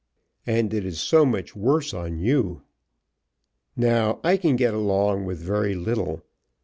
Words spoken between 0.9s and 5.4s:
so much worse on you. Now I can get along with